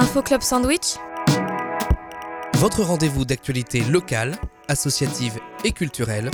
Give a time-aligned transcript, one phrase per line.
[0.00, 0.94] Info Club Sandwich
[2.54, 4.36] Votre rendez-vous d'actualité locale,
[4.68, 6.30] associative et culturelle.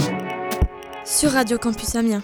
[1.06, 2.22] sur Radio Campus Amiens.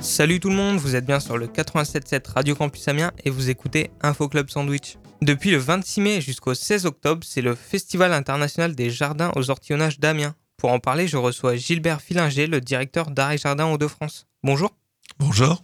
[0.00, 3.50] Salut tout le monde, vous êtes bien sur le 87.7 Radio Campus Amiens et vous
[3.50, 4.98] écoutez Info Club Sandwich.
[5.22, 10.00] Depuis le 26 mai jusqu'au 16 octobre, c'est le Festival international des jardins aux ortillonnages
[10.00, 10.34] d'Amiens.
[10.64, 14.26] Pour en parler, je reçois Gilbert Fillinger, le directeur d'Art et Jardin Hauts-de-France.
[14.42, 14.74] Bonjour.
[15.18, 15.62] Bonjour.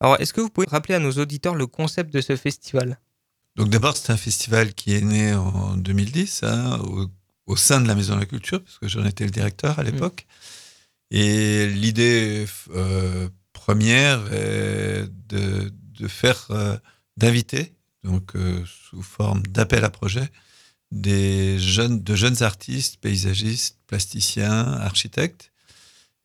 [0.00, 3.00] Alors, est-ce que vous pouvez rappeler à nos auditeurs le concept de ce festival?
[3.56, 7.06] Donc d'abord, c'est un festival qui est né en 2010 hein, au,
[7.46, 9.82] au sein de la Maison de la Culture, parce que j'en étais le directeur à
[9.82, 10.26] l'époque.
[11.10, 16.76] Et l'idée euh, première est de, de faire, euh,
[17.16, 17.72] d'inviter,
[18.04, 20.28] donc euh, sous forme d'appel à projet,
[20.90, 25.52] des jeunes, de jeunes artistes, paysagistes, plasticiens, architectes,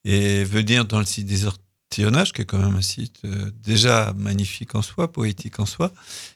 [0.05, 4.13] et venir dans le site des ortillonnages, qui est quand même un site euh, déjà
[4.13, 5.93] magnifique en soi, poétique en soi,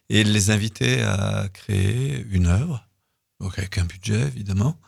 [0.09, 2.87] et les inviter à créer une œuvre,
[3.39, 4.79] donc avec un budget évidemment,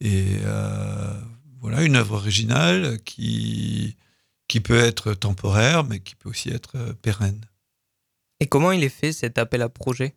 [0.00, 1.20] et euh,
[1.60, 3.96] voilà une œuvre originale qui
[4.48, 7.44] qui peut être temporaire, mais qui peut aussi être euh, pérenne.
[8.40, 10.14] Et comment il est fait cet appel à projet?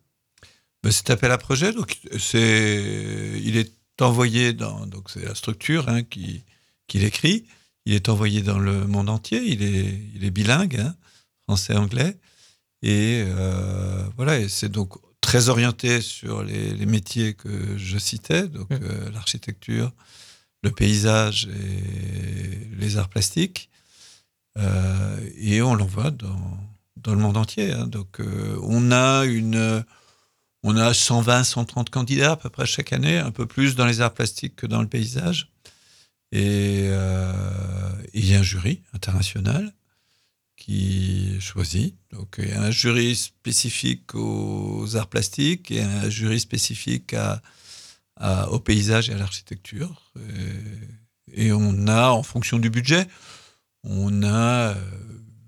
[0.82, 5.88] Ben, cet appel à projet, donc c'est, il est envoyé dans, donc c'est la structure
[5.88, 6.42] hein, qui,
[6.86, 7.44] qui l'écrit.
[7.86, 9.42] Il est envoyé dans le monde entier.
[9.44, 10.94] Il est, il est bilingue, hein,
[11.44, 12.16] français-anglais,
[12.82, 14.38] et euh, voilà.
[14.38, 18.78] Et c'est donc très orienté sur les, les métiers que je citais, donc Mm.
[18.82, 19.92] euh, l'architecture,
[20.62, 23.68] le paysage et les arts plastiques.
[24.58, 26.58] Euh, et on l'envoie dans,
[26.96, 27.72] dans le monde entier.
[27.72, 27.86] hein.
[27.86, 29.84] Donc, euh, on a une,
[30.62, 34.00] on a 120, 130 candidats à peu près chaque année, un peu plus dans les
[34.00, 35.50] arts plastiques que dans le paysage.
[36.32, 39.72] Et euh, il y a un jury international
[40.56, 41.96] qui choisit.
[42.12, 47.14] Donc, il y a un jury spécifique aux arts plastiques et un jury spécifique
[48.50, 50.12] au paysage et à l'architecture.
[51.32, 53.06] Et, et on a, en fonction du budget,
[53.84, 54.74] on a euh,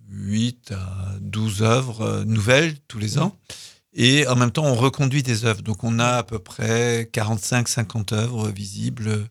[0.08, 3.36] 8 à 12 œuvres euh, nouvelles tous les ans.
[3.94, 5.62] Et en même temps, on reconduit des œuvres.
[5.62, 9.28] Donc, on a à peu près 45-50 œuvres visibles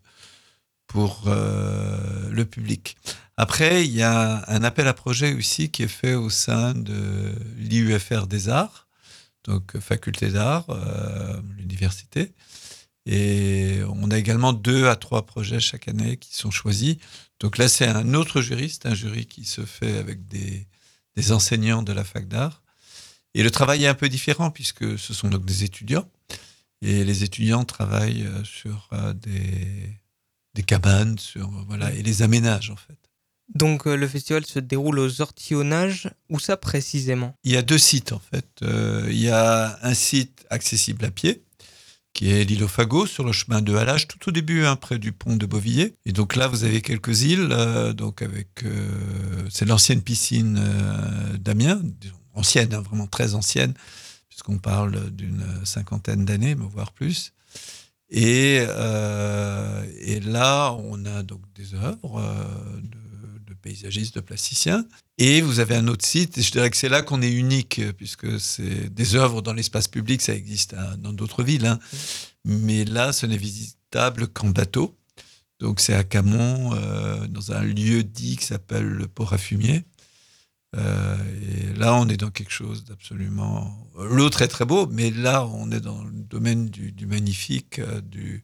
[0.87, 2.97] pour euh, le public.
[3.37, 7.33] Après, il y a un appel à projet aussi qui est fait au sein de
[7.57, 8.87] l'IUFR des Arts,
[9.45, 12.33] donc faculté d'art, euh, l'université.
[13.07, 16.97] Et on a également deux à trois projets chaque année qui sont choisis.
[17.39, 20.67] Donc là, c'est un autre juriste, un jury qui se fait avec des
[21.31, 22.61] enseignants de la fac d'art.
[23.33, 26.07] Et le travail est un peu différent puisque ce sont donc des étudiants.
[26.81, 29.89] Et les étudiants travaillent euh, sur euh, des,
[30.55, 32.97] des cabanes, sur, euh, voilà, et les aménagent en fait.
[33.53, 36.09] Donc, le festival se déroule aux ortillonnages.
[36.29, 37.35] Où ça précisément?
[37.43, 38.47] Il y a deux sites en fait.
[38.61, 41.43] Euh, il y a un site accessible à pied,
[42.13, 45.11] qui est l'île Fago sur le chemin de Halage, tout au début, hein, près du
[45.11, 45.95] pont de Beauvilliers.
[46.05, 50.57] Et donc là, vous avez quelques îles, euh, donc avec, euh, c'est l'ancienne piscine
[51.37, 53.73] d'Amiens, disons, ancienne, hein, vraiment très ancienne,
[54.29, 57.33] puisqu'on parle d'une cinquantaine d'années, voire plus.
[58.09, 62.81] Et, euh, et là, on a donc des œuvres euh,
[63.47, 64.85] de, paysagistes, de plasticiens.
[65.17, 67.79] Et vous avez un autre site, et je dirais que c'est là qu'on est unique,
[67.95, 71.65] puisque c'est des œuvres dans l'espace public, ça existe hein, dans d'autres villes.
[71.67, 71.79] hein.
[72.43, 74.97] Mais là, ce n'est visitable qu'en bateau.
[75.59, 79.85] Donc c'est à Camon, euh, dans un lieu dit qui s'appelle le Port à Fumier.
[80.75, 81.17] Euh,
[81.73, 83.89] et là, on est dans quelque chose d'absolument.
[83.99, 88.43] L'autre est très beau, mais là, on est dans le domaine du, magnifique, euh, du,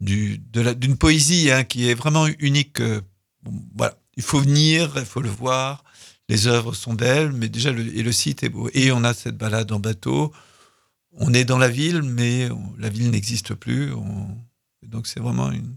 [0.00, 2.80] d'une poésie hein, qui est vraiment unique.
[2.80, 3.00] euh,
[3.76, 5.84] voilà, il faut venir, il faut le voir.
[6.28, 8.68] Les œuvres sont belles, mais déjà le, et le site est beau.
[8.74, 10.32] Et on a cette balade en bateau.
[11.12, 12.48] On est dans la ville, mais
[12.78, 13.92] la ville n'existe plus.
[13.94, 14.36] On-
[14.82, 15.76] donc c'est vraiment une.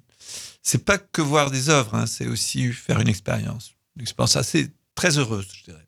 [0.62, 4.70] C'est pas que voir des œuvres, hein, c'est aussi faire une expérience, une expérience assez
[5.02, 5.88] très heureuse, je dirais.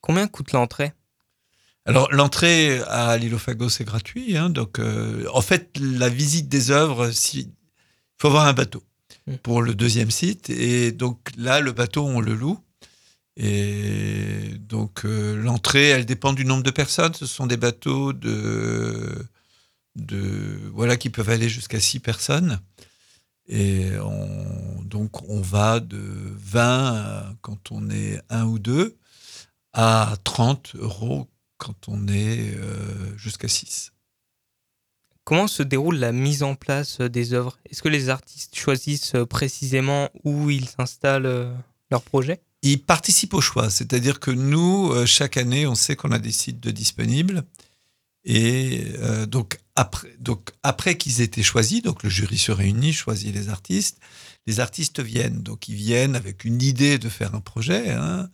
[0.00, 0.92] Combien coûte l'entrée?
[1.84, 7.10] Alors l'entrée à l'Ilofago c'est gratuit, hein, donc euh, en fait la visite des œuvres,
[7.10, 7.50] si
[8.18, 8.82] faut avoir un bateau
[9.28, 9.36] Mm.
[9.42, 12.58] pour le deuxième site et donc là le bateau on le loue
[13.36, 17.14] et donc euh, l'entrée elle dépend du nombre de personnes.
[17.14, 19.26] Ce sont des bateaux de
[19.96, 22.60] de voilà qui peuvent aller jusqu'à six personnes
[23.48, 26.62] et on, donc on va de 20
[26.94, 28.96] à- quand on est un ou deux
[29.72, 33.92] à 30 euros quand on est euh, jusqu'à 6.
[35.24, 37.58] Comment se déroule la mise en place euh, des œuvres?
[37.68, 41.52] Est-ce que les artistes choisissent euh, précisément où ils s'installent euh,
[41.90, 42.40] leur projet?
[42.62, 46.32] Ils participent au choix, c'est-à-dire que nous, euh, chaque année, on sait qu'on a des
[46.32, 47.44] sites de disponibles.
[48.24, 52.92] Et euh, donc, après, donc, après qu'ils aient été choisis, donc le jury se réunit,
[52.92, 54.00] choisit les artistes,
[54.48, 55.40] les artistes viennent.
[55.44, 58.28] Donc, ils viennent avec une idée de faire un projet hein,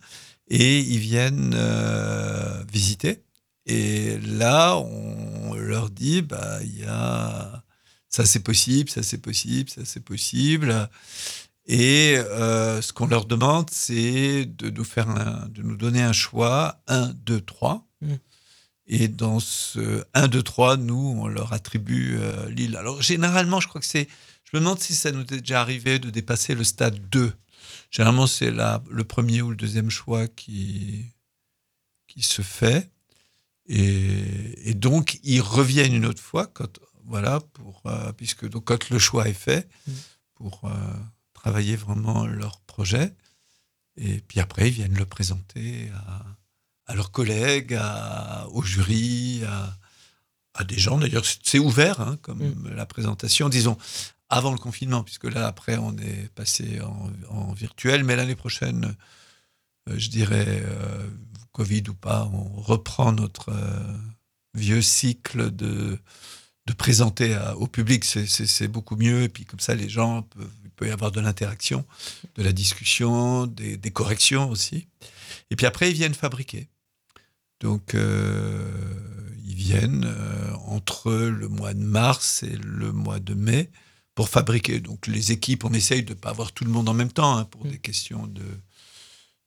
[0.49, 3.25] et ils viennent euh, visiter.
[3.67, 7.63] Et là, on leur dit, bah, y a
[8.09, 10.89] ça c'est possible, ça c'est possible, ça c'est possible.
[11.67, 17.41] Et euh, ce qu'on leur demande, c'est de de nous donner un choix 1, 2,
[17.43, 17.87] 3.
[18.87, 22.77] Et dans ce 1, 2, 3, nous, on leur attribue euh, l'île.
[22.77, 24.09] Alors généralement, je crois que c'est,
[24.45, 27.33] je me demande si ça nous est déjà arrivé de dépasser le stade 2.
[27.91, 31.07] Généralement, c'est le premier ou le deuxième choix qui,
[32.09, 32.91] qui se fait.
[33.67, 38.91] Et, et donc, ils reviennent une autre fois, quand, voilà, pour, euh, puisque donc, quand
[38.91, 39.93] le choix est fait, Mm.
[40.35, 40.93] pour euh,
[41.33, 43.15] travailler vraiment leur projet.
[43.97, 46.25] Et puis après, ils viennent le présenter à,
[46.87, 49.77] à leurs collègues, à- au jury, à,
[50.55, 50.99] à des gens.
[50.99, 52.75] D'ailleurs, c'est- ouvert, hein, comme Mm.
[52.77, 53.77] la présentation, disons,
[54.29, 58.05] avant le confinement, puisque là, après, on est passé en, en virtuel.
[58.05, 58.95] Mais l'année prochaine,
[59.89, 61.09] euh, je dirais, euh,
[61.53, 63.97] Covid ou pas, on reprend notre euh,
[64.55, 65.99] vieux cycle de,
[66.67, 68.05] de présenter à- au public.
[68.05, 69.23] C'est- beaucoup mieux.
[69.23, 71.85] Et puis, comme ça, les gens peuvent, il peut y avoir de l'interaction,
[72.37, 74.89] de la discussion, des, des corrections aussi.
[75.51, 76.69] Et puis après, ils viennent fabriquer.
[77.65, 78.63] Donc, euh,
[79.47, 83.71] ils viennent euh, entre le mois de mars et le mois de mai
[84.15, 84.81] pour fabriquer.
[84.81, 87.39] Donc, les équipes, on essaye de ne pas avoir tout le monde en même temps
[87.39, 87.71] hein, pour Mm.
[87.71, 88.45] des questions de,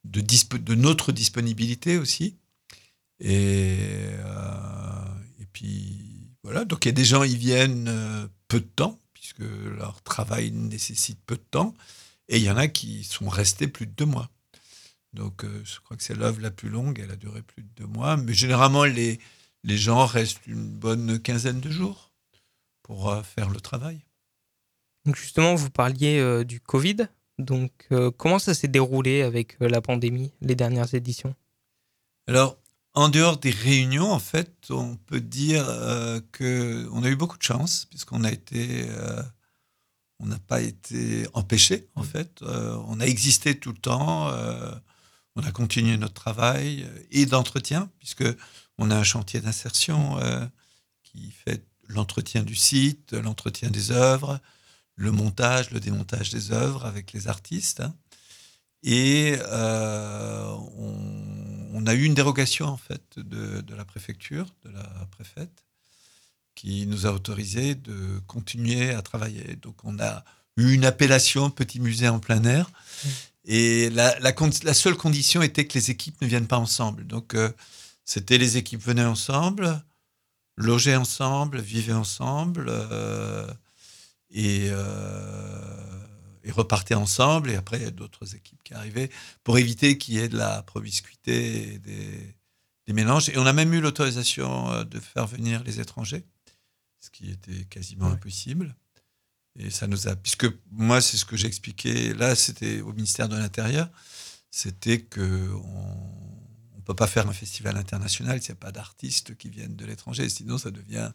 [0.04, 2.38] de, dispo- de notre disponibilité aussi.
[3.20, 3.78] Et,
[4.26, 5.06] euh,
[5.40, 6.66] et puis, voilà.
[6.66, 7.94] Donc, il y a des gens, ils viennent
[8.48, 9.44] peu de temps, puisque
[9.78, 11.76] leur travail nécessite peu de temps.
[12.30, 14.32] Et il y en a qui sont restés plus de deux mois.
[15.18, 17.00] Donc, euh, je crois que c'est l'œuvre la plus longue.
[17.04, 18.18] Elle a duré plus de deux mois.
[18.18, 19.20] Mais généralement, les,
[19.64, 22.12] les gens restent une bonne quinzaine de jours
[22.84, 24.00] pour euh, faire le travail.
[25.06, 27.08] Donc justement, vous parliez euh, du Covid.
[27.40, 27.72] Donc
[28.18, 31.36] comment ça s'est déroulé avec la pandémie, les dernières éditions?
[32.28, 32.58] Alors,
[32.94, 35.66] en dehors des réunions, en fait, on peut dire
[36.32, 38.90] que on a eu beaucoup de chance puisqu'on a été,
[40.20, 41.88] on n'a pas été empêché.
[41.94, 44.30] En fait, Euh, on a existé tout le temps.
[44.30, 44.72] euh,
[45.38, 48.26] on a continué notre travail euh, et d'entretien puisque
[48.78, 50.46] on a un chantier d'insertion euh,
[51.04, 54.42] qui fait l'entretien du site, l'entretien des œuvres,
[54.96, 57.80] le montage, le démontage des œuvres avec les artistes.
[57.80, 57.96] hein.
[58.84, 60.56] Et euh,
[61.74, 65.64] on, a eu une dérogation en fait de, de la préfecture, de la préfète,
[66.54, 69.56] qui nous a autorisé de continuer à travailler.
[69.56, 70.26] Donc on a
[70.58, 72.70] eu une appellation petit musée en plein air.
[73.50, 77.08] Et la, la, con- la seule condition était que les équipes ne viennent pas ensemble.
[77.08, 77.50] Donc euh,
[78.06, 79.82] c'était les équipes venaient ensemble,
[80.58, 82.66] logeaient ensemble, vivaient ensemble.
[82.70, 83.48] euh,
[84.30, 86.06] et, euh,
[86.44, 87.50] et repartaient ensemble.
[87.50, 89.10] Et après, il y a d'autres équipes qui arrivaient
[89.46, 92.36] pour éviter qu'il y ait de la promiscuité et des,
[92.88, 93.30] des mélanges.
[93.30, 96.26] Et on a même eu l'autorisation de faire venir les étrangers,
[97.00, 98.14] ce qui était quasiment Ouais.
[98.14, 98.76] impossible.
[99.60, 100.16] Et ça nous a.
[100.16, 102.14] Puisque moi, c'est ce que j'ai expliqué.
[102.14, 103.90] Là, c'était au ministère de l'Intérieur.
[104.52, 109.36] C'était que on ne peut pas faire un festival international s'il n'y a pas d'artistes
[109.38, 110.30] qui viennent de l'étranger.
[110.30, 111.12] Sinon, ça devient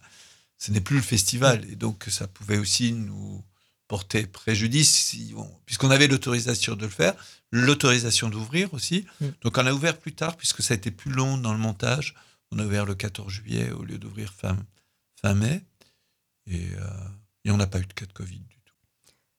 [0.58, 1.64] ce n'est plus le festival.
[1.70, 3.42] Et donc, ça pouvait aussi nous
[3.88, 7.14] porter préjudice, si on- puisqu'on avait l'autorisation de le faire,
[7.50, 9.04] l'autorisation d'ouvrir aussi.
[9.20, 9.26] Mm.
[9.42, 12.14] Donc, on a ouvert plus tard, puisque ça a été plus long dans le montage.
[12.52, 14.56] On a ouvert le 14 juillet au lieu d'ouvrir fin,
[15.20, 15.62] fin mai.
[16.46, 16.88] Et, euh,
[17.44, 18.74] et on n'a pas eu de cas de Covid du tout.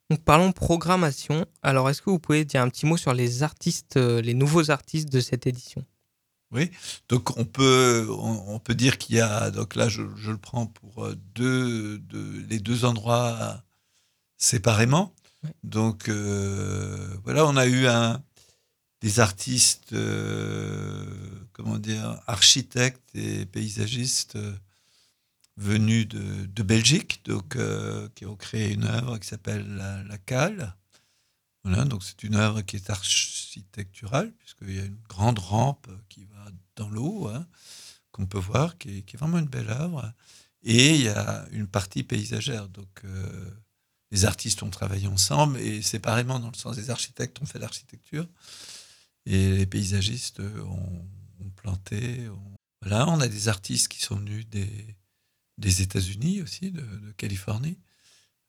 [0.10, 1.46] Donc parlons programmation.
[1.62, 4.70] Alors est-ce que vous pouvez dire un petit mot sur les artistes, euh, les nouveaux
[4.70, 5.86] artistes de cette édition?
[7.10, 10.38] Donc on peut, on, on peut dire qu'il y a, donc là je, je le
[10.38, 13.64] prends pour euh, deux, deux- les deux endroits
[14.38, 15.16] séparément.
[15.64, 18.22] Donc euh, voilà, on a eu un,
[19.02, 21.06] des artistes, euh,
[21.54, 24.38] comment dire, architectes et paysagistes
[25.58, 30.76] venus de, Belgique, donc euh, qui ont créé une œuvre qui s'appelle la, Cale.
[31.64, 36.26] Voilà, donc c'est une œuvre qui est architecturale, puisqu'il y a une grande rampe qui
[36.26, 36.46] va
[36.76, 37.48] dans l'eau, hein,
[38.12, 40.12] qu'on peut voir, qui est, vraiment une belle œuvre.
[40.64, 42.68] Et il y a une partie paysagère.
[42.70, 43.52] Donc euh,
[44.12, 48.28] les artistes ont travaillé ensemble et séparément, dans le sens des architectes ont fait l'architecture.
[49.26, 51.08] Et les paysagistes ont,
[51.40, 52.28] ont planté.
[52.30, 54.98] ont- Voilà, on a des artistes qui sont venus des,
[55.58, 57.78] des États-Unis aussi, de, de Californie.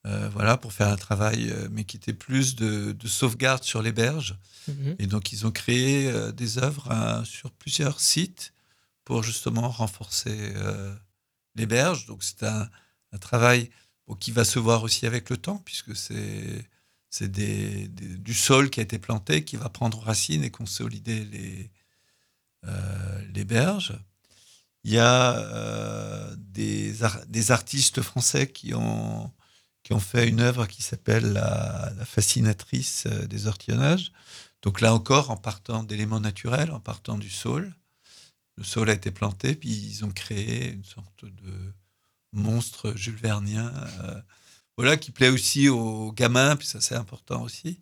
[0.07, 3.81] euh, voilà, pour faire un travail, euh, mais qui était plus de, de sauvegarde sur
[3.83, 4.37] les berges.
[4.69, 4.97] Mhm.
[4.99, 8.53] Et donc, ils ont créé euh, des œuvres hein, sur plusieurs sites
[9.05, 10.95] pour justement renforcer euh,
[11.55, 12.05] les berges.
[12.07, 12.69] Donc, c'est un,
[13.13, 13.71] un travail
[14.07, 16.69] bon, qui va se voir aussi avec le temps, puisque c'est
[17.11, 21.25] c'est des- des- du sol qui a été planté, qui va prendre racine et consolider
[21.25, 21.71] les,
[23.33, 23.93] les berges.
[24.85, 29.31] Il y a euh, des, ar- des artistes français qui ont,
[29.99, 34.13] fait une œuvre qui s'appelle la, fascinatrice euh, des ortillonnages.
[34.63, 37.75] Donc là encore, en partant d'éléments naturels, en partant du sol,
[38.57, 41.73] le sol a été planté, puis ils ont créé une sorte de
[42.33, 43.73] monstre Jules Vernien,
[44.05, 44.21] euh,
[44.77, 47.81] voilà, qui plaît aussi aux gamins, puis ça c'est important aussi.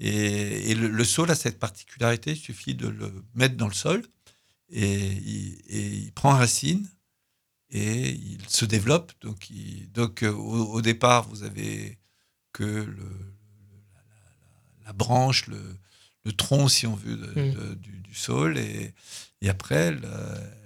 [0.00, 4.02] Et, le, le sol a cette particularité, il suffit de le mettre dans le sol,
[4.70, 6.86] et il, et il prend racine,
[7.70, 9.12] et il se développe.
[9.20, 11.98] Donc, il- donc euh, au, au départ, vous avez
[12.52, 13.34] que le, le-
[13.94, 15.76] la, la- la branche, le,
[16.24, 17.54] le tronc, si on veut, de- Mm.
[17.54, 18.58] de- du, du sol.
[18.58, 18.94] Et,
[19.42, 20.00] et après, elle,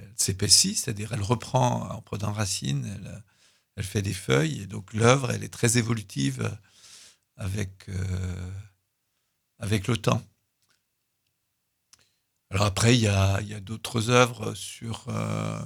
[0.01, 3.23] elle s'épaissit, c'est-à-dire elle reprend en prenant racine, elle,
[3.77, 4.63] elle fait des feuilles.
[4.63, 6.57] Et donc l'œuvre, elle est très évolutive
[7.37, 8.51] avec, euh,
[9.59, 10.23] avec le temps.
[12.53, 15.59] Alors après, il y a, d'autres œuvres sur euh,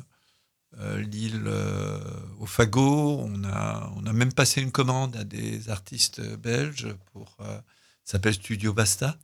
[0.79, 1.99] euh, l'île euh,
[2.39, 3.19] au fagot.
[3.21, 7.61] On a, on a même passé une commande à des artistes belges pour euh,
[8.05, 9.19] s'appelle Studio Basta,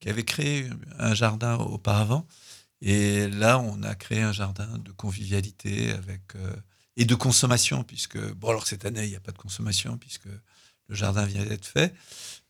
[0.00, 2.26] qui avait créé un jardin auparavant.
[2.80, 6.32] Et là, on a créé un jardin de convivialité avec
[6.96, 10.28] et de consommation, puisque bon alors cette année il n'y a pas de consommation puisque
[10.92, 11.94] le jardin vient d'être fait,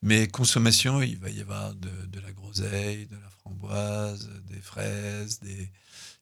[0.03, 5.71] mais consommation il va y avoir de, la groseille, de la framboise, des fraises, des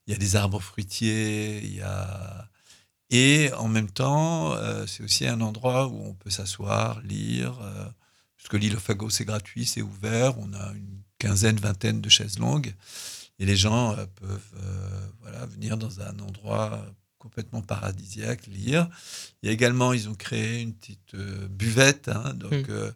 [0.07, 2.49] il y a des arbres fruitiers, il y a
[3.09, 7.89] et en même temps euh, c'est aussi un endroit où on peut s'asseoir, lire, euh,
[8.37, 12.39] puisque l'île au Fagot c'est gratuit, c'est ouvert, on a une quinzaine, vingtaine de chaises
[12.39, 12.75] longues.
[13.39, 16.85] Et les gens euh, peuvent euh, voilà, venir dans un endroit
[17.21, 18.89] complètement paradisiaque, lire.
[19.43, 22.09] Il y a également, ils ont créé une petite euh, buvette.
[22.09, 22.65] hein, donc, Mm.
[22.71, 22.93] euh,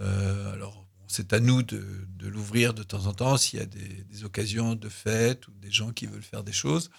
[0.00, 1.82] euh, alors, bon, c'est à nous de,
[2.16, 5.52] de l'ouvrir de temps en temps s'il y a des, des occasions de fête ou
[5.52, 6.90] des gens qui veulent faire des choses.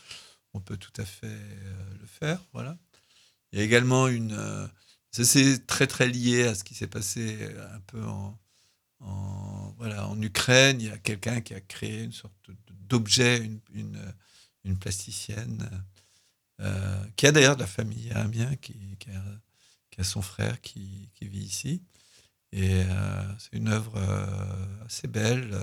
[0.53, 2.39] On peut tout à fait euh, le faire.
[2.53, 2.77] Voilà.
[3.51, 4.35] Il y a également une.
[5.11, 8.39] ça, c'est très, très lié à ce qui s'est passé un peu en,
[9.01, 12.33] en, voilà, en Ukraine, il y a quelqu'un qui a créé une sorte
[12.89, 13.99] d'objet, une, une,
[14.63, 15.69] une plasticienne,
[16.61, 19.23] euh, qui a d'ailleurs de la famille à Amiens, qui, qui, a,
[19.89, 21.81] qui a son frère qui, vit ici.
[22.51, 25.57] Et euh, c'est une œuvre euh, assez belle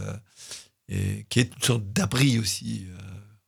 [0.88, 2.88] et qui est une sorte d'abri aussi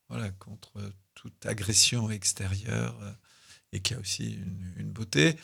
[0.09, 0.73] voilà, contre
[1.15, 2.97] toute agression extérieure
[3.73, 4.39] et qui a aussi
[4.77, 5.37] une, beauté.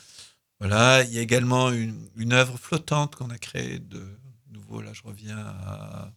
[0.60, 4.06] Voilà, il y a également une, œuvre flottante qu'on a créée de
[4.50, 6.12] nouveau, là je reviens à,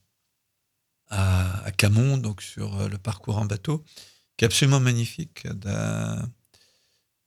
[1.10, 3.84] à, Camon, donc sur le parcours en bateau,
[4.38, 5.48] qui est absolument magnifique,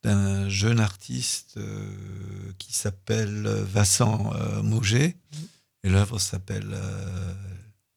[0.03, 4.61] d'un jeune artiste euh, qui s'appelle Vincent euh.
[5.85, 7.33] Et l'œuvre s'appelle euh,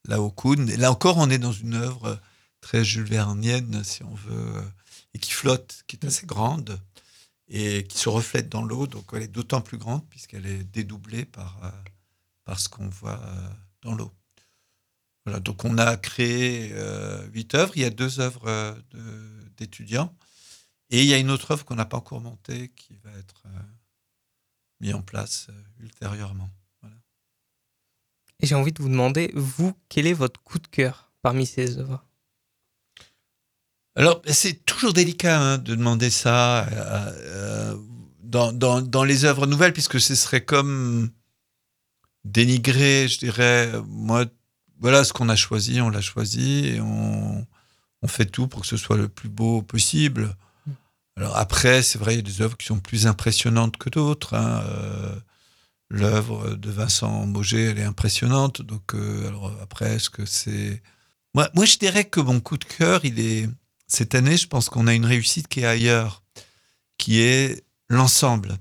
[0.04, 0.68] La Haut-Coude.
[0.68, 2.20] Et là encore, on est dans une œuvre
[2.60, 4.62] très Jules Vernienne, si on veut, euh,
[5.14, 6.78] et qui flotte, qui est assez grande
[7.48, 8.86] et qui se reflète dans l'eau.
[8.86, 11.70] Donc elle est d'autant plus grande puisqu'elle est dédoublée par, euh,
[12.44, 13.22] par ce qu'on voit
[13.80, 14.12] dans l'eau.
[15.28, 17.74] Voilà, donc on a créé euh, huit œuvres.
[17.76, 18.74] Il y a deux œuvres euh,
[19.58, 20.16] d'étudiants.
[20.88, 23.42] Et il y a une autre œuvre qu'on n'a pas encore montée qui va être
[23.44, 23.60] euh,
[24.80, 25.48] mise en place
[25.80, 26.48] ultérieurement.
[28.40, 31.76] Et j'ai envie de vous demander, vous, quel est votre coup de cœur parmi ces
[31.76, 32.02] œuvres?
[33.96, 37.76] Alors, c'est toujours délicat hein, de demander ça euh,
[38.22, 41.10] dans, dans, dans les œuvres nouvelles, puisque ce serait comme
[42.24, 44.24] dénigrer, je dirais, moi,
[44.80, 47.46] voilà ce qu'on a choisi, on l'a choisi, et on,
[48.06, 50.36] fait tout pour que ce soit le plus beau possible.
[51.16, 54.34] Alors après, c'est vrai, il y a des œuvres qui sont plus impressionnantes que d'autres.
[54.34, 55.16] hein, euh,
[55.90, 58.62] L'œuvre de Vincent Mauger, elle est impressionnante.
[58.62, 60.82] Donc, euh, alors après, est-ce que c'est...
[61.34, 63.48] Moi, moi, je dirais que mon coup de cœur, il est
[63.88, 66.22] cette année, je pense qu'on a une réussite qui est ailleurs,
[66.98, 68.58] qui est l'ensemble.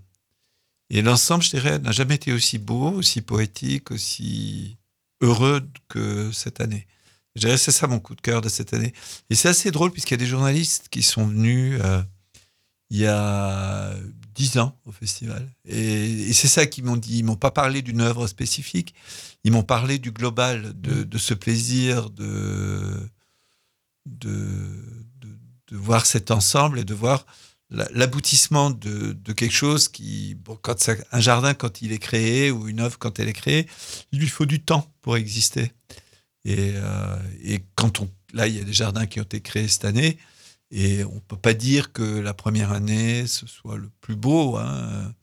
[0.89, 4.77] Et l'ensemble, je dirais, n'a jamais été aussi beau, aussi poétique, aussi
[5.21, 6.88] heureux que cette année.
[7.36, 8.93] Je dirais, c'est ça mon coup de cœur de cette année.
[9.29, 12.01] Et c'est assez drôle puisqu'il y a des journalistes qui sont venus euh,
[12.89, 13.93] il y a
[14.33, 15.47] dix ans au festival.
[15.65, 17.19] Et, et c'est ça qu'ils m'ont dit.
[17.19, 18.93] Ils m'ont pas parlé d'une œuvre spécifique.
[19.43, 23.09] Ils m'ont parlé du global, de, de ce plaisir de,
[24.05, 24.29] de,
[25.19, 25.27] de,
[25.67, 27.25] de voir cet ensemble et de voir
[27.69, 32.50] l'aboutissement de, de, quelque chose qui, bon, quand ça, un jardin quand il est créé
[32.50, 33.67] ou une œuvre quand elle est créée,
[34.13, 35.72] il lui faut du temps pour exister.
[36.44, 39.70] Et, euh, et quand on, là, il y a des jardins qui ont été créés
[39.70, 40.18] cette année,
[40.70, 44.58] et on peut pas dire que la première année ce soit le plus beau.
[44.58, 45.14] Hein.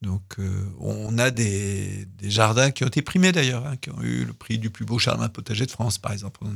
[0.00, 4.00] Donc, euh, on a des, des, jardins qui ont été primés d'ailleurs, hein, qui ont
[4.00, 6.46] eu le prix du plus beau jardin potager de France, par exemple.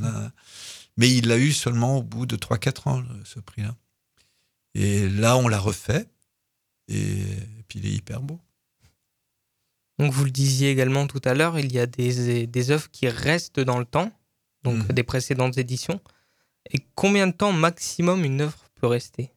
[0.97, 3.77] Mais il l'a eu seulement au bout de 3-4 ans, ce prix-là.
[4.73, 6.09] Et là, on l'a refait.
[6.89, 7.23] Et,
[7.69, 8.41] puis, il est hyper beau.
[9.99, 13.09] Donc, vous le disiez également tout à l'heure, il y a des, des œuvres qui
[13.09, 14.13] restent dans le temps,
[14.63, 14.93] donc mmh.
[14.93, 16.01] des précédentes éditions.
[16.71, 19.31] Et combien de temps maximum une œuvre peut rester?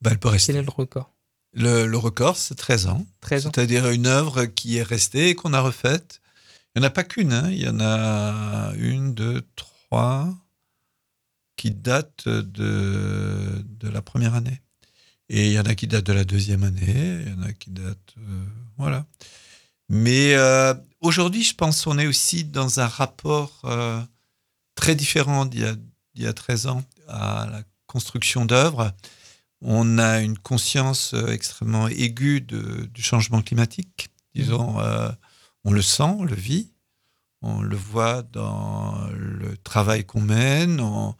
[0.00, 0.52] Bah, Elle peut rester.
[0.52, 1.12] Quel est le record?
[1.52, 3.06] Le, le, record, c'est 13 ans.
[3.20, 3.50] 13 ans.
[3.54, 6.20] C'est-à-dire une œuvre qui est restée et qu'on a refaite.
[6.74, 7.48] Il n'y en a pas qu'une, hein.
[7.50, 10.34] il y en a une, deux, trois,
[11.56, 14.60] qui datent de, de la première année.
[15.28, 17.52] Et il y en a qui datent de la deuxième année, il y en a
[17.52, 18.14] qui datent.
[18.18, 18.44] Euh,
[18.76, 19.06] voilà.
[19.88, 24.00] Mais euh, aujourd'hui, je pense qu'on est aussi dans un rapport euh,
[24.74, 25.78] très différent d'il
[26.14, 28.92] y, y, a 13 ans à la construction d'œuvres.
[29.62, 34.10] On a une conscience extrêmement aiguë de, du changement climatique.
[34.34, 34.76] Disons,
[35.64, 36.72] on le sent, on le vit,
[37.40, 40.78] on le voit dans le travail qu'on mène.
[40.80, 41.16] On,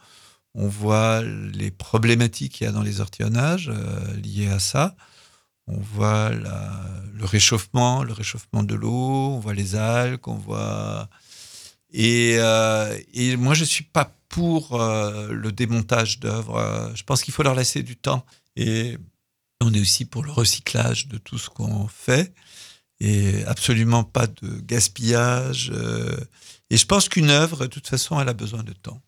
[0.57, 4.97] on voit les problématiques qu'il y a dans les ortillonnages euh, liées à ça.
[5.69, 11.09] On voit le réchauffement, le réchauffement de l'eau, on voit les algues, on voit...
[11.93, 12.97] Et, euh,
[13.39, 16.93] moi, je ne suis pas pour euh, le démontage d'œuvres.
[16.95, 18.25] Je pense qu'il faut leur laisser du temps.
[18.55, 18.99] Et
[19.61, 22.33] on est aussi pour le recyclage de tout ce qu'on fait.
[23.01, 25.73] Et absolument pas de gaspillage.
[26.71, 29.01] Et je pense qu'une œuvre, de toute façon, elle a besoin de temps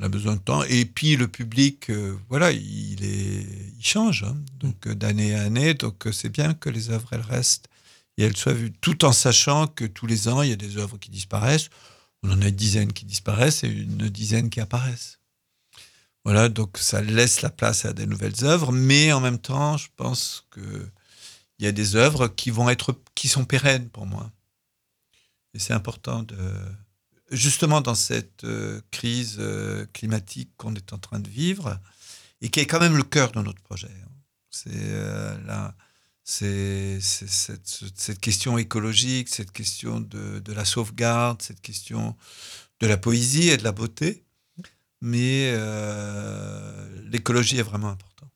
[0.00, 0.62] on a besoin de temps.
[0.64, 3.46] Et puis le public, euh, voilà, il, est,
[3.78, 4.36] il change, hein.
[4.60, 5.74] donc euh, d'année à année.
[5.74, 7.68] Donc euh, c'est bien que les œuvres, elles restent
[8.16, 10.76] et elles soient vues, tout en sachant que tous les ans, il y a des
[10.76, 11.70] œuvres qui disparaissent.
[12.22, 15.18] On en a une dizaine qui disparaissent et une dizaine qui apparaissent.
[16.24, 19.88] Voilà, donc ça laisse la place à des nouvelles œuvres, mais en même temps, je
[19.96, 20.90] pense que
[21.58, 24.30] il y a des œuvres qui vont être, qui sont pérennes pour moi.
[25.54, 26.36] Et c'est important de,
[27.30, 31.78] justement dans cette euh, crise euh, climatique qu'on est en train de vivre
[32.40, 33.88] et qui est quand même le cœur de notre projet.
[33.88, 34.10] Hein.
[34.50, 35.68] C'est euh,
[36.24, 42.14] c'est cette, question écologique, cette question de, de, la sauvegarde, cette question
[42.80, 44.24] de la poésie et de la beauté.
[45.00, 45.54] Mais
[47.04, 48.30] l'écologie est vraiment importante.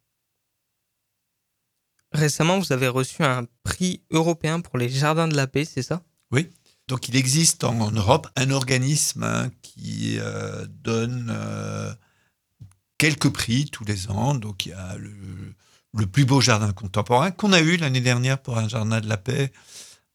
[2.12, 6.02] Récemment, vous avez reçu un prix européen pour les jardins de la paix, c'est ça?
[6.30, 6.48] Oui.
[6.88, 11.92] Donc il existe en, Europe un organisme hein, qui euh, donne euh,
[12.98, 14.34] quelques prix tous les ans.
[14.34, 18.58] Donc il y a le, plus beau jardin contemporain qu'on a eu l'année dernière pour
[18.58, 19.52] un jardin de la paix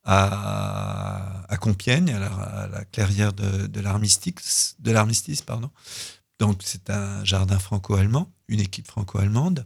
[0.03, 4.75] à, Compiègne, à la, clairière de, l'armistice.
[4.79, 5.43] De l'armistice.
[6.39, 9.65] Donc c'est un jardin franco-allemand, une équipe franco-allemande.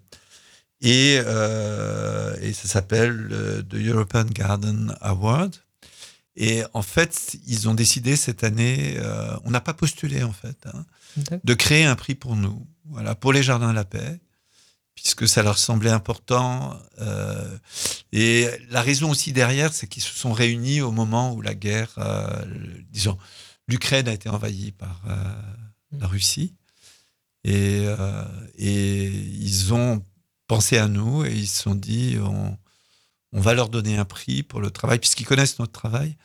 [0.81, 5.55] Et, euh, et ça s'appelle The European Garden Award.
[6.35, 10.65] Et en fait, ils ont décidé cette année, euh, on n'a pas postulé en fait,
[10.65, 10.85] hein,
[11.43, 14.19] de créer un prix pour nous, voilà, pour les Jardins de la Paix,
[14.95, 16.79] puisque ça leur semblait important.
[16.99, 17.57] Euh,
[18.13, 21.93] et la raison aussi derrière, c'est qu'ils se sont réunis au moment où la guerre,
[21.97, 22.45] euh,
[22.91, 23.17] disons,
[23.67, 25.01] l'Ukraine a été envahie par
[25.91, 26.55] la Russie,
[27.43, 27.85] et,
[28.57, 30.03] et ils ont
[30.47, 32.57] pensé à nous et ils se sont dit, on,
[33.33, 36.17] on va leur donner un prix pour le travail, puisqu'ils connaissent notre travail,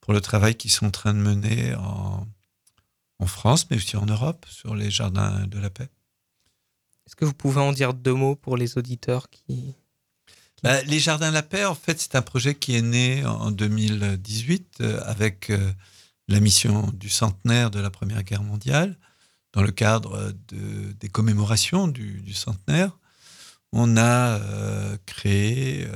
[0.00, 2.26] pour le travail qu'ils sont en train de mener en,
[3.26, 5.88] France, mais aussi en Europe, sur les jardins de la paix.
[7.06, 9.74] Est-ce que vous pouvez en dire deux mots pour les auditeurs qui...
[10.62, 13.50] Bah, les Jardins de la Paix, en fait, c'est un projet qui est né en
[13.50, 15.72] 2018 euh, avec euh,
[16.28, 18.98] la mission du centenaire de la Première Guerre mondiale,
[19.52, 22.98] dans le cadre de, des commémorations du, du centenaire
[23.72, 25.86] on a euh, créé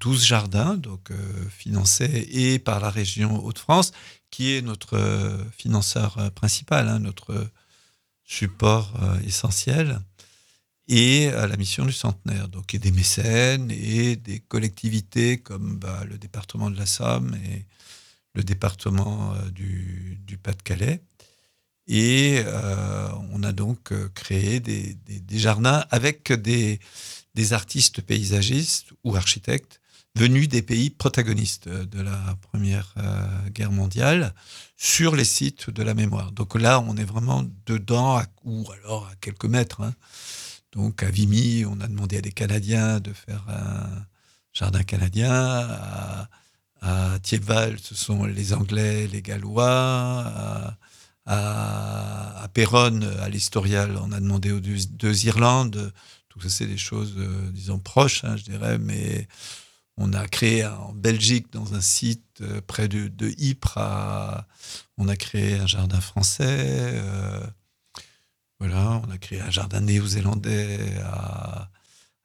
[0.00, 1.14] 12 euh, jardins, donc euh,
[1.50, 3.92] financés et par la région Hauts-de-France,
[4.30, 4.98] qui est notre
[5.56, 7.48] financeur principal, hein, notre
[8.24, 8.94] support
[9.26, 10.00] essentiel,
[10.86, 12.48] et à la mission du centenaire.
[12.48, 17.66] Donc, a des mécènes et des collectivités comme bah, le département de la Somme et
[18.34, 21.02] le département du Pas-de-Calais
[21.90, 24.96] et euh, on a donc euh, créé des,
[25.32, 26.78] jardins avec des,
[27.50, 29.80] artistes paysagistes ou architectes
[30.14, 34.34] venus des pays protagonistes de la Première euh, Guerre mondiale
[34.76, 36.30] sur les sites de la mémoire.
[36.30, 39.94] Donc là, on est vraiment dedans, ou alors à quelques mètres, hein,
[40.70, 44.06] Donc à Vimy, on a demandé à des Canadiens de faire un
[44.52, 45.32] jardin canadien.
[45.32, 46.28] À,
[46.82, 50.76] à ce sont les Anglais, les Gallois.
[51.26, 55.92] À, Péronne, à l'Historial, on a demandé aux deux, Irlandes.
[56.28, 59.28] Tout ça, c'est des choses, euh, disons, proches, hein, je dirais, mais
[59.96, 63.78] on a créé en Belgique, dans un site euh, près de, Ypres,
[64.96, 66.94] on a créé un jardin français.
[66.94, 67.46] euh,
[68.58, 71.00] voilà, on a créé un jardin néo-zélandais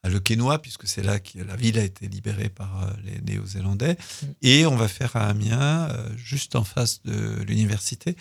[0.06, 3.20] à Le Quesnoy, puisque c'est là que la ville a été libérée par euh, les
[3.22, 3.98] Néo-Zélandais.
[4.44, 8.16] Et on va faire à Amiens, euh, juste en face de l'université,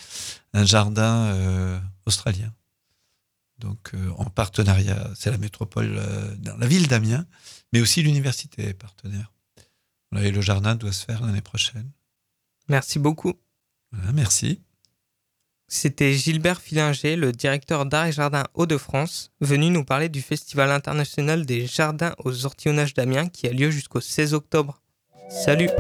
[0.55, 2.51] un jardin euh, australien.
[3.59, 7.27] Donc euh, en partenariat, c'est la métropole, euh, dans la ville d'Amiens,
[7.75, 9.31] mais aussi l'université est partenaire.
[10.11, 11.91] Voilà, et le jardin doit se faire l'année prochaine.
[12.69, 13.35] Merci beaucoup.
[13.93, 14.63] Voilà, merci.
[15.67, 21.47] C'était Gilbert Filinger, le directeur d'art et jardin Hauts-de-France, venu nous parler du Festival international
[21.47, 24.81] des jardins aux ortillonnages d'Amiens qui a lieu jusqu'au 16 octobre.
[25.31, 25.71] Salut